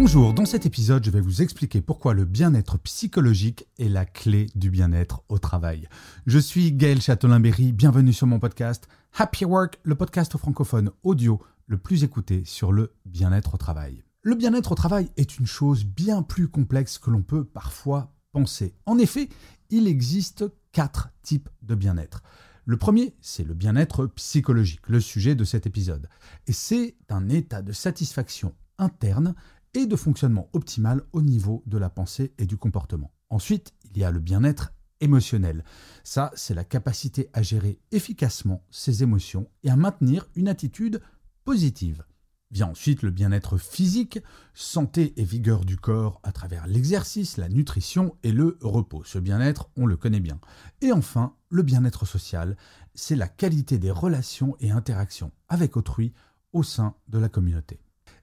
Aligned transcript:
Bonjour, 0.00 0.32
dans 0.32 0.44
cet 0.44 0.64
épisode, 0.64 1.04
je 1.04 1.10
vais 1.10 1.20
vous 1.20 1.42
expliquer 1.42 1.80
pourquoi 1.80 2.14
le 2.14 2.24
bien-être 2.24 2.78
psychologique 2.78 3.66
est 3.80 3.88
la 3.88 4.06
clé 4.06 4.46
du 4.54 4.70
bien-être 4.70 5.24
au 5.28 5.40
travail. 5.40 5.88
Je 6.24 6.38
suis 6.38 6.70
Gaël 6.70 7.02
Châtelain-Berry, 7.02 7.72
bienvenue 7.72 8.12
sur 8.12 8.28
mon 8.28 8.38
podcast 8.38 8.86
Happy 9.18 9.44
Work, 9.44 9.80
le 9.82 9.96
podcast 9.96 10.38
francophone 10.38 10.92
audio 11.02 11.42
le 11.66 11.78
plus 11.78 12.04
écouté 12.04 12.44
sur 12.44 12.70
le 12.70 12.94
bien-être 13.06 13.54
au 13.54 13.56
travail. 13.56 14.04
Le 14.22 14.36
bien-être 14.36 14.70
au 14.70 14.76
travail 14.76 15.10
est 15.16 15.40
une 15.40 15.48
chose 15.48 15.84
bien 15.84 16.22
plus 16.22 16.46
complexe 16.46 16.98
que 16.98 17.10
l'on 17.10 17.22
peut 17.22 17.42
parfois 17.42 18.14
penser. 18.30 18.76
En 18.86 18.98
effet, 18.98 19.28
il 19.68 19.88
existe 19.88 20.44
quatre 20.70 21.08
types 21.22 21.48
de 21.62 21.74
bien-être. 21.74 22.22
Le 22.66 22.76
premier, 22.76 23.16
c'est 23.20 23.44
le 23.44 23.54
bien-être 23.54 24.06
psychologique, 24.06 24.88
le 24.88 25.00
sujet 25.00 25.34
de 25.34 25.42
cet 25.42 25.66
épisode. 25.66 26.08
Et 26.46 26.52
c'est 26.52 26.94
un 27.08 27.28
état 27.30 27.62
de 27.62 27.72
satisfaction 27.72 28.54
interne 28.78 29.34
et 29.74 29.86
de 29.86 29.96
fonctionnement 29.96 30.48
optimal 30.52 31.02
au 31.12 31.22
niveau 31.22 31.62
de 31.66 31.78
la 31.78 31.90
pensée 31.90 32.32
et 32.38 32.46
du 32.46 32.56
comportement. 32.56 33.12
Ensuite, 33.30 33.74
il 33.84 33.98
y 33.98 34.04
a 34.04 34.10
le 34.10 34.20
bien-être 34.20 34.72
émotionnel. 35.00 35.64
Ça, 36.04 36.30
c'est 36.34 36.54
la 36.54 36.64
capacité 36.64 37.28
à 37.32 37.42
gérer 37.42 37.78
efficacement 37.92 38.64
ses 38.70 39.02
émotions 39.02 39.48
et 39.62 39.70
à 39.70 39.76
maintenir 39.76 40.26
une 40.34 40.48
attitude 40.48 41.00
positive. 41.44 42.04
Vient 42.50 42.68
ensuite 42.68 43.02
le 43.02 43.10
bien-être 43.10 43.58
physique, 43.58 44.20
santé 44.54 45.12
et 45.16 45.24
vigueur 45.24 45.66
du 45.66 45.76
corps 45.76 46.18
à 46.22 46.32
travers 46.32 46.66
l'exercice, 46.66 47.36
la 47.36 47.50
nutrition 47.50 48.16
et 48.22 48.32
le 48.32 48.56
repos. 48.62 49.04
Ce 49.04 49.18
bien-être, 49.18 49.68
on 49.76 49.84
le 49.84 49.98
connaît 49.98 50.20
bien. 50.20 50.40
Et 50.80 50.90
enfin, 50.92 51.34
le 51.50 51.62
bien-être 51.62 52.06
social, 52.06 52.56
c'est 52.94 53.16
la 53.16 53.28
qualité 53.28 53.78
des 53.78 53.90
relations 53.90 54.56
et 54.60 54.70
interactions 54.70 55.32
avec 55.48 55.76
autrui 55.76 56.14
au 56.54 56.62
sein 56.62 56.94
de 57.08 57.18
la 57.18 57.28
communauté. 57.28 57.80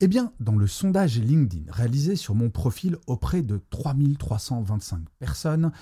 Eh 0.00 0.06
bien, 0.06 0.32
dans 0.38 0.54
le 0.54 0.68
sondage 0.68 1.18
LinkedIn 1.18 1.72
réalisé 1.72 2.14
sur 2.14 2.36
mon 2.36 2.50
profil 2.50 2.98
auprès 3.08 3.42
de 3.42 3.60
3325 3.70 5.00
personnes, 5.18 5.72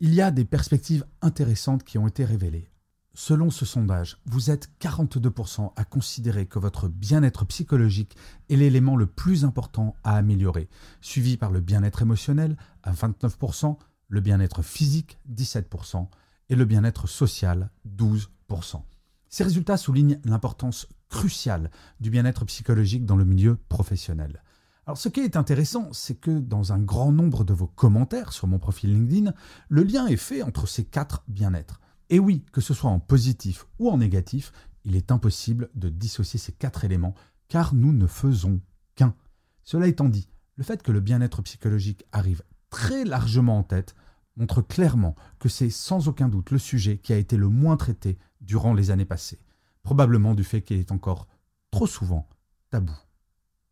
il 0.00 0.12
y 0.12 0.20
a 0.20 0.32
des 0.32 0.44
perspectives 0.44 1.06
intéressantes 1.22 1.84
qui 1.84 1.98
ont 1.98 2.08
été 2.08 2.24
révélées. 2.24 2.68
Selon 3.14 3.50
ce 3.50 3.64
sondage, 3.64 4.18
vous 4.26 4.50
êtes 4.50 4.68
42% 4.80 5.72
à 5.76 5.84
considérer 5.84 6.46
que 6.46 6.58
votre 6.58 6.88
bien-être 6.88 7.44
psychologique 7.46 8.16
est 8.48 8.56
l'élément 8.56 8.96
le 8.96 9.06
plus 9.06 9.44
important 9.44 9.94
à 10.02 10.16
améliorer, 10.16 10.68
suivi 11.00 11.36
par 11.36 11.52
le 11.52 11.60
bien-être 11.60 12.02
émotionnel 12.02 12.56
à 12.82 12.92
29%, 12.92 13.76
le 14.08 14.20
bien-être 14.20 14.62
physique 14.62 15.18
17% 15.32 16.08
et 16.48 16.56
le 16.56 16.64
bien-être 16.64 17.06
social 17.06 17.70
12%. 17.88 18.82
Ces 19.28 19.44
résultats 19.44 19.76
soulignent 19.76 20.18
l'importance 20.24 20.88
cruciale 21.08 21.70
du 22.00 22.10
bien-être 22.10 22.44
psychologique 22.44 23.04
dans 23.04 23.16
le 23.16 23.24
milieu 23.24 23.56
professionnel. 23.68 24.42
Alors 24.86 24.96
ce 24.96 25.08
qui 25.08 25.20
est 25.20 25.36
intéressant, 25.36 25.92
c'est 25.92 26.14
que 26.14 26.30
dans 26.30 26.72
un 26.72 26.78
grand 26.78 27.12
nombre 27.12 27.44
de 27.44 27.52
vos 27.52 27.66
commentaires 27.66 28.32
sur 28.32 28.46
mon 28.46 28.58
profil 28.58 28.94
LinkedIn, 28.94 29.34
le 29.68 29.82
lien 29.82 30.06
est 30.06 30.16
fait 30.16 30.42
entre 30.42 30.66
ces 30.66 30.84
quatre 30.84 31.24
bien-être. 31.28 31.80
Et 32.08 32.18
oui, 32.18 32.44
que 32.52 32.62
ce 32.62 32.72
soit 32.72 32.90
en 32.90 32.98
positif 32.98 33.66
ou 33.78 33.90
en 33.90 33.98
négatif, 33.98 34.52
il 34.84 34.96
est 34.96 35.12
impossible 35.12 35.68
de 35.74 35.90
dissocier 35.90 36.38
ces 36.38 36.52
quatre 36.52 36.84
éléments, 36.84 37.14
car 37.48 37.74
nous 37.74 37.92
ne 37.92 38.06
faisons 38.06 38.60
qu'un. 38.94 39.14
Cela 39.62 39.88
étant 39.88 40.08
dit, 40.08 40.30
le 40.56 40.64
fait 40.64 40.82
que 40.82 40.92
le 40.92 41.00
bien-être 41.00 41.42
psychologique 41.42 42.06
arrive 42.12 42.42
très 42.70 43.04
largement 43.04 43.58
en 43.58 43.62
tête 43.62 43.94
montre 44.36 44.62
clairement 44.62 45.14
que 45.38 45.48
c'est 45.48 45.70
sans 45.70 46.08
aucun 46.08 46.28
doute 46.28 46.50
le 46.50 46.58
sujet 46.58 46.96
qui 46.96 47.12
a 47.12 47.16
été 47.16 47.36
le 47.36 47.48
moins 47.48 47.76
traité 47.76 48.18
durant 48.40 48.72
les 48.72 48.90
années 48.90 49.04
passées, 49.04 49.40
probablement 49.88 50.34
du 50.34 50.44
fait 50.44 50.60
qu'il 50.60 50.78
est 50.78 50.92
encore 50.92 51.26
trop 51.70 51.86
souvent 51.86 52.28
tabou. 52.68 52.92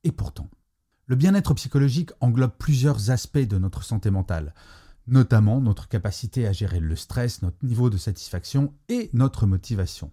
Et 0.02 0.12
pourtant, 0.12 0.48
le 1.04 1.14
bien-être 1.14 1.52
psychologique 1.52 2.10
englobe 2.20 2.56
plusieurs 2.58 3.10
aspects 3.10 3.36
de 3.36 3.58
notre 3.58 3.84
santé 3.84 4.10
mentale, 4.10 4.54
notamment 5.06 5.60
notre 5.60 5.88
capacité 5.88 6.46
à 6.46 6.52
gérer 6.52 6.80
le 6.80 6.96
stress, 6.96 7.42
notre 7.42 7.62
niveau 7.62 7.90
de 7.90 7.98
satisfaction 7.98 8.72
et 8.88 9.10
notre 9.12 9.46
motivation. 9.46 10.10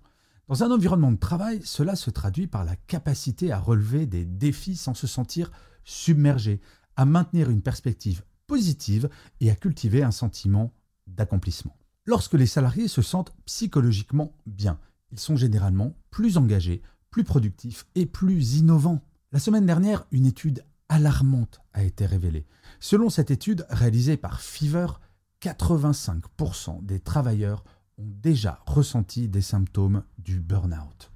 Dans 0.49 0.61
un 0.65 0.71
environnement 0.71 1.13
de 1.13 1.17
travail, 1.17 1.61
cela 1.63 1.95
se 1.95 2.09
traduit 2.09 2.47
par 2.47 2.65
la 2.65 2.75
capacité 2.75 3.53
à 3.53 3.59
relever 3.59 4.05
des 4.05 4.25
défis 4.25 4.75
sans 4.75 4.95
se 4.95 5.07
sentir 5.07 5.53
submergé, 5.85 6.59
à 6.97 7.05
maintenir 7.05 7.49
une 7.49 7.61
perspective 7.61 8.23
positive 8.45 9.09
et 9.39 9.49
à 9.49 9.55
cultiver 9.55 10.03
un 10.03 10.11
sentiment 10.11 10.73
d'accomplissement. 11.07 11.77
Lorsque 12.05 12.33
les 12.33 12.45
salariés 12.45 12.89
se 12.89 13.01
sentent 13.01 13.33
psychologiquement 13.45 14.35
bien, 14.45 14.77
ils 15.13 15.19
sont 15.19 15.35
généralement 15.35 15.95
plus 16.09 16.37
engagés, 16.37 16.81
plus 17.11 17.23
productifs 17.23 17.85
et 17.93 18.07
plus 18.07 18.57
innovants. 18.57 19.01
La 19.31 19.39
semaine 19.39 19.67
dernière, 19.67 20.05
une 20.11 20.25
étude 20.25 20.65
alarmante 20.89 21.61
a 21.73 21.83
été 21.83 22.05
révélée. 22.07 22.47
Selon 22.79 23.09
cette 23.09 23.29
étude 23.29 23.65
réalisée 23.69 24.17
par 24.17 24.41
Fever, 24.41 24.87
85% 25.41 26.83
des 26.83 26.99
travailleurs 26.99 27.63
ont 27.99 28.09
déjà 28.09 28.59
ressenti 28.65 29.27
des 29.27 29.41
symptômes 29.41 30.03
du 30.17 30.39
burn-out. 30.39 31.11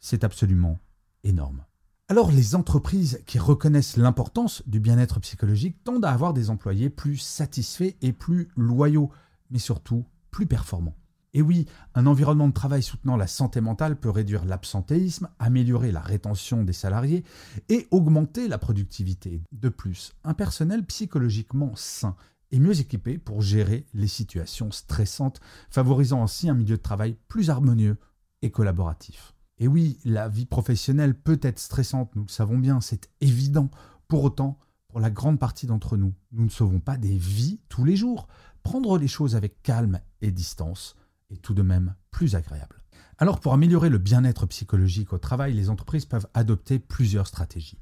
C'est 0.00 0.24
absolument 0.24 0.80
énorme. 1.22 1.64
Alors 2.08 2.32
les 2.32 2.56
entreprises 2.56 3.22
qui 3.24 3.38
reconnaissent 3.38 3.96
l'importance 3.96 4.64
du 4.66 4.80
bien-être 4.80 5.20
psychologique 5.20 5.84
tendent 5.84 6.04
à 6.04 6.10
avoir 6.10 6.32
des 6.32 6.50
employés 6.50 6.90
plus 6.90 7.18
satisfaits 7.18 7.94
et 8.02 8.12
plus 8.12 8.48
loyaux, 8.56 9.12
mais 9.50 9.60
surtout 9.60 10.04
plus 10.32 10.46
performants. 10.46 10.96
Et 11.32 11.42
oui, 11.42 11.66
un 11.94 12.06
environnement 12.06 12.48
de 12.48 12.52
travail 12.52 12.82
soutenant 12.82 13.16
la 13.16 13.28
santé 13.28 13.60
mentale 13.60 13.96
peut 13.96 14.10
réduire 14.10 14.44
l'absentéisme, 14.44 15.28
améliorer 15.38 15.92
la 15.92 16.00
rétention 16.00 16.64
des 16.64 16.72
salariés 16.72 17.24
et 17.68 17.86
augmenter 17.90 18.48
la 18.48 18.58
productivité. 18.58 19.42
De 19.52 19.68
plus, 19.68 20.12
un 20.24 20.34
personnel 20.34 20.84
psychologiquement 20.84 21.72
sain 21.76 22.16
est 22.50 22.58
mieux 22.58 22.80
équipé 22.80 23.16
pour 23.16 23.42
gérer 23.42 23.86
les 23.94 24.08
situations 24.08 24.72
stressantes, 24.72 25.40
favorisant 25.70 26.22
ainsi 26.22 26.48
un 26.48 26.54
milieu 26.54 26.76
de 26.76 26.82
travail 26.82 27.16
plus 27.28 27.48
harmonieux 27.48 27.96
et 28.42 28.50
collaboratif. 28.50 29.34
Et 29.58 29.68
oui, 29.68 29.98
la 30.04 30.28
vie 30.28 30.46
professionnelle 30.46 31.14
peut 31.14 31.38
être 31.42 31.60
stressante, 31.60 32.16
nous 32.16 32.22
le 32.22 32.28
savons 32.28 32.58
bien, 32.58 32.80
c'est 32.80 33.08
évident. 33.20 33.70
Pour 34.08 34.24
autant, 34.24 34.58
pour 34.88 34.98
la 34.98 35.10
grande 35.10 35.38
partie 35.38 35.66
d'entre 35.66 35.96
nous, 35.96 36.14
nous 36.32 36.44
ne 36.44 36.50
sauvons 36.50 36.80
pas 36.80 36.96
des 36.96 37.16
vies 37.16 37.60
tous 37.68 37.84
les 37.84 37.94
jours. 37.94 38.26
Prendre 38.64 38.98
les 38.98 39.06
choses 39.06 39.36
avec 39.36 39.62
calme 39.62 40.00
et 40.20 40.32
distance 40.32 40.96
est 41.30 41.42
tout 41.42 41.54
de 41.54 41.62
même 41.62 41.94
plus 42.10 42.34
agréable. 42.34 42.82
Alors 43.18 43.40
pour 43.40 43.52
améliorer 43.52 43.88
le 43.88 43.98
bien-être 43.98 44.46
psychologique 44.46 45.12
au 45.12 45.18
travail, 45.18 45.52
les 45.52 45.70
entreprises 45.70 46.06
peuvent 46.06 46.28
adopter 46.34 46.78
plusieurs 46.78 47.26
stratégies. 47.26 47.78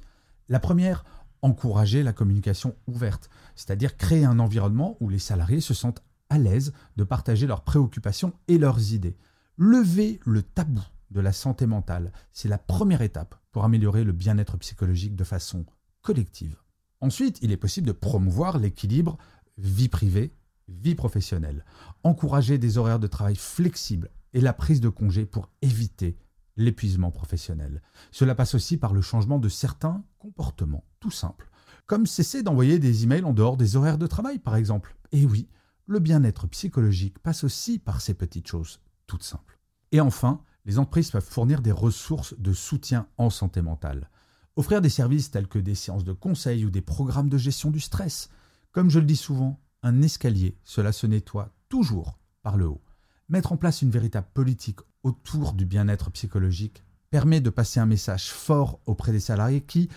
La 0.48 0.60
première, 0.60 1.04
encourager 1.42 2.02
la 2.02 2.12
communication 2.12 2.74
ouverte, 2.86 3.30
c'est-à-dire 3.54 3.96
créer 3.96 4.24
un 4.24 4.38
environnement 4.38 4.96
où 5.00 5.08
les 5.08 5.18
salariés 5.18 5.60
se 5.60 5.74
sentent 5.74 6.02
à 6.30 6.38
l'aise 6.38 6.72
de 6.96 7.04
partager 7.04 7.46
leurs 7.46 7.62
préoccupations 7.62 8.34
et 8.48 8.58
leurs 8.58 8.92
idées. 8.92 9.16
Lever 9.56 10.20
le 10.24 10.42
tabou 10.42 10.82
de 11.10 11.20
la 11.20 11.32
santé 11.32 11.66
mentale, 11.66 12.12
c'est 12.32 12.48
la 12.48 12.58
première 12.58 13.02
étape 13.02 13.34
pour 13.50 13.64
améliorer 13.64 14.04
le 14.04 14.12
bien-être 14.12 14.56
psychologique 14.58 15.16
de 15.16 15.24
façon 15.24 15.64
collective. 16.02 16.56
Ensuite, 17.00 17.38
il 17.42 17.52
est 17.52 17.56
possible 17.56 17.86
de 17.86 17.92
promouvoir 17.92 18.58
l'équilibre 18.58 19.18
vie 19.56 19.88
privée 19.88 20.34
vie 20.68 20.94
professionnelle, 20.94 21.64
encourager 22.02 22.58
des 22.58 22.78
horaires 22.78 22.98
de 22.98 23.06
travail 23.06 23.36
flexibles 23.36 24.10
et 24.32 24.40
la 24.40 24.52
prise 24.52 24.80
de 24.80 24.88
congés 24.88 25.26
pour 25.26 25.50
éviter 25.62 26.18
l'épuisement 26.56 27.10
professionnel. 27.10 27.82
Cela 28.10 28.34
passe 28.34 28.54
aussi 28.54 28.76
par 28.76 28.92
le 28.92 29.00
changement 29.00 29.38
de 29.38 29.48
certains 29.48 30.04
comportements, 30.18 30.84
tout 31.00 31.10
simples, 31.10 31.50
comme 31.86 32.06
cesser 32.06 32.42
d'envoyer 32.42 32.78
des 32.78 33.04
emails 33.04 33.24
en 33.24 33.32
dehors 33.32 33.56
des 33.56 33.76
horaires 33.76 33.98
de 33.98 34.06
travail, 34.06 34.38
par 34.38 34.56
exemple. 34.56 34.96
Et 35.12 35.24
oui, 35.24 35.48
le 35.86 36.00
bien-être 36.00 36.46
psychologique 36.48 37.18
passe 37.20 37.44
aussi 37.44 37.78
par 37.78 38.00
ces 38.00 38.14
petites 38.14 38.48
choses, 38.48 38.80
toutes 39.06 39.22
simples. 39.22 39.58
Et 39.92 40.00
enfin, 40.00 40.42
les 40.66 40.78
entreprises 40.78 41.10
peuvent 41.10 41.24
fournir 41.24 41.62
des 41.62 41.72
ressources 41.72 42.34
de 42.38 42.52
soutien 42.52 43.06
en 43.16 43.30
santé 43.30 43.62
mentale. 43.62 44.10
Offrir 44.56 44.82
des 44.82 44.90
services 44.90 45.30
tels 45.30 45.48
que 45.48 45.58
des 45.58 45.74
séances 45.76 46.04
de 46.04 46.12
conseil 46.12 46.64
ou 46.64 46.70
des 46.70 46.82
programmes 46.82 47.30
de 47.30 47.38
gestion 47.38 47.70
du 47.70 47.80
stress. 47.80 48.28
Comme 48.72 48.90
je 48.90 48.98
le 48.98 49.06
dis 49.06 49.16
souvent, 49.16 49.60
un 49.82 50.02
escalier, 50.02 50.56
cela 50.64 50.92
se 50.92 51.06
nettoie 51.06 51.52
toujours 51.68 52.18
par 52.42 52.56
le 52.56 52.66
haut. 52.66 52.82
Mettre 53.28 53.52
en 53.52 53.56
place 53.56 53.82
une 53.82 53.90
véritable 53.90 54.28
politique 54.32 54.80
autour 55.02 55.52
du 55.52 55.66
bien-être 55.66 56.10
psychologique 56.10 56.82
permet 57.10 57.40
de 57.40 57.50
passer 57.50 57.80
un 57.80 57.86
message 57.86 58.30
fort 58.30 58.80
auprès 58.86 59.12
des 59.12 59.20
salariés 59.20 59.60
qui, 59.60 59.88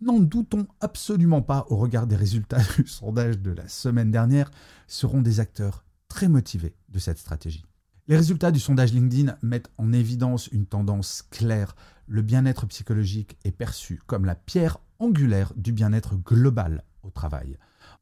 n'en 0.00 0.20
doutons 0.20 0.66
absolument 0.80 1.42
pas 1.42 1.66
au 1.70 1.76
regard 1.76 2.06
des 2.06 2.16
résultats 2.16 2.62
du 2.76 2.86
sondage 2.86 3.38
de 3.38 3.50
la 3.50 3.68
semaine 3.68 4.10
dernière, 4.10 4.50
seront 4.86 5.22
des 5.22 5.40
acteurs 5.40 5.84
très 6.08 6.28
motivés 6.28 6.74
de 6.88 6.98
cette 6.98 7.18
stratégie. 7.18 7.64
Les 8.06 8.16
résultats 8.16 8.50
du 8.50 8.60
sondage 8.60 8.94
LinkedIn 8.94 9.36
mettent 9.42 9.70
en 9.76 9.92
évidence 9.92 10.46
une 10.48 10.66
tendance 10.66 11.24
claire. 11.30 11.76
Le 12.06 12.22
bien-être 12.22 12.66
psychologique 12.66 13.36
est 13.44 13.52
perçu 13.52 14.00
comme 14.06 14.24
la 14.24 14.34
pierre 14.34 14.78
angulaire 14.98 15.52
du 15.56 15.72
bien-être 15.72 16.16
global 16.16 16.84
au 17.02 17.10
travail. 17.10 17.58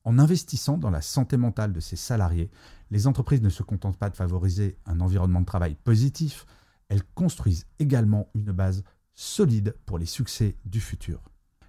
En 0.06 0.20
investissant 0.20 0.78
dans 0.78 0.90
la 0.90 1.02
santé 1.02 1.36
mentale 1.36 1.72
de 1.72 1.80
ses 1.80 1.96
salariés, 1.96 2.48
les 2.92 3.08
entreprises 3.08 3.42
ne 3.42 3.48
se 3.48 3.64
contentent 3.64 3.98
pas 3.98 4.08
de 4.08 4.14
favoriser 4.14 4.78
un 4.86 5.00
environnement 5.00 5.40
de 5.40 5.46
travail 5.46 5.74
positif, 5.82 6.46
elles 6.88 7.02
construisent 7.16 7.66
également 7.80 8.28
une 8.36 8.52
base 8.52 8.84
solide 9.14 9.74
pour 9.84 9.98
les 9.98 10.06
succès 10.06 10.54
du 10.64 10.80
futur. 10.80 11.20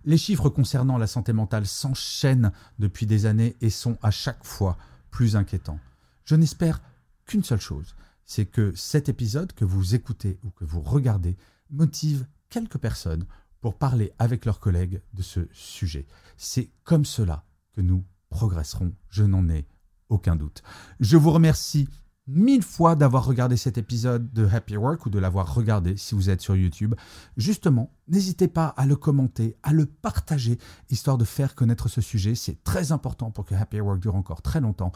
Les 0.05 0.19
chiffres 0.19 0.49
concernant 0.49 0.99
la 0.99 1.07
santé 1.07 1.33
mentale 1.33 1.65
s'enchaînent 1.65 2.51
depuis 2.77 3.07
des 3.07 3.25
années 3.25 3.55
et 3.59 3.71
sont 3.71 3.97
à 4.03 4.11
chaque 4.11 4.45
fois 4.45 4.77
plus 5.09 5.35
inquiétants. 5.35 5.79
Je 6.23 6.35
n'espère 6.35 6.83
qu'une 7.25 7.43
seule 7.43 7.59
chose, 7.59 7.95
c'est 8.23 8.45
que 8.45 8.71
cet 8.75 9.09
épisode 9.09 9.51
que 9.53 9.65
vous 9.65 9.95
écoutez 9.95 10.37
ou 10.43 10.51
que 10.51 10.63
vous 10.63 10.81
regardez 10.81 11.37
motive 11.71 12.27
quelques 12.49 12.77
personnes 12.77 13.25
pour 13.61 13.79
parler 13.79 14.13
avec 14.19 14.45
leurs 14.45 14.59
collègues 14.59 15.01
de 15.15 15.23
ce 15.23 15.47
sujet. 15.53 16.05
C'est 16.37 16.69
comme 16.83 17.03
cela 17.03 17.43
que 17.73 17.81
nous 17.81 18.05
progresserons, 18.29 18.93
je 19.09 19.23
n'en 19.23 19.47
ai 19.49 19.67
aucun 20.09 20.35
doute. 20.35 20.63
Je 20.99 21.17
vous 21.17 21.31
remercie 21.31 21.87
mille 22.27 22.63
fois 22.63 22.95
d'avoir 22.95 23.25
regardé 23.25 23.55
cet 23.55 23.77
épisode 23.77 24.31
de 24.33 24.45
Happy 24.45 24.75
Work 24.75 25.05
ou 25.05 25.09
de 25.09 25.17
l'avoir 25.19 25.53
regardé 25.53 25.95
si 25.95 26.13
vous 26.13 26.29
êtes 26.29 26.41
sur 26.41 26.55
YouTube. 26.55 26.93
Justement, 27.37 27.91
n'hésitez 28.07 28.49
pas 28.49 28.67
à 28.67 28.85
le 28.85 28.95
commenter, 28.95 29.55
à 29.63 29.71
le 29.71 29.85
partager, 29.85 30.59
histoire 30.89 31.17
de 31.17 31.23
faire 31.23 31.55
connaître 31.55 31.87
ce 31.87 32.01
sujet. 32.01 32.35
C'est 32.35 32.63
très 32.63 32.91
important 32.91 33.31
pour 33.31 33.45
que 33.45 33.55
Happy 33.55 33.79
Work 33.79 34.01
dure 34.01 34.15
encore 34.15 34.41
très 34.41 34.59
longtemps. 34.59 34.91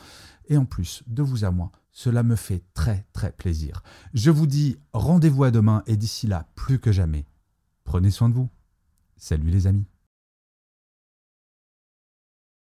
Et 0.47 0.57
en 0.57 0.65
plus, 0.65 1.03
de 1.07 1.23
vous 1.23 1.45
à 1.45 1.51
moi, 1.51 1.71
cela 1.91 2.23
me 2.23 2.35
fait 2.35 2.63
très 2.73 3.05
très 3.13 3.31
plaisir. 3.31 3.81
Je 4.13 4.29
vous 4.29 4.47
dis 4.47 4.77
rendez-vous 4.93 5.45
à 5.45 5.51
demain 5.51 5.83
et 5.87 5.95
d'ici 5.95 6.27
là, 6.27 6.47
plus 6.55 6.79
que 6.79 6.91
jamais, 6.91 7.25
prenez 7.85 8.11
soin 8.11 8.29
de 8.29 8.35
vous. 8.35 8.49
Salut 9.17 9.49
les 9.49 9.67
amis. 9.67 9.90